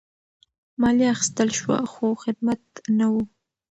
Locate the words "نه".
2.97-3.05